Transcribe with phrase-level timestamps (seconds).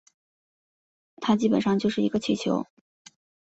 [1.17, 2.65] 它基本上就是一个气球